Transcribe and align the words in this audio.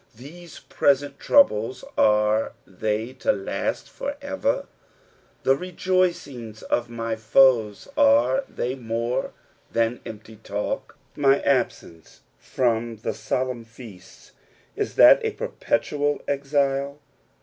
These 0.15 0.61
present 0.61 1.19
troubles, 1.19 1.83
are 1.95 2.53
they 2.65 3.13
to 3.21 3.31
last 3.31 3.87
for 3.87 4.17
ever 4.19 4.51
1 4.63 4.65
The 5.43 5.55
rejoicings 5.55 6.63
of 6.63 6.89
my 6.89 7.15
foes, 7.15 7.87
are 7.95 8.43
tbcy 8.51 8.81
more 8.81 9.31
than 9.71 10.01
empty 10.03 10.37
talk 10.37 10.97
f 11.11 11.17
My 11.19 11.37
ebicnce 11.41 12.21
from 12.39 12.95
the 12.95 13.13
solemn 13.13 13.63
feasts, 13.63 14.31
is 14.75 14.95
that 14.95 15.23
a 15.23 15.33
perpetual 15.33 16.23
exile 16.27 16.97